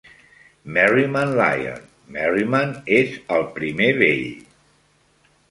[0.77, 1.83] Merriman Lyon:
[2.15, 4.27] Merriman és el primer Vell.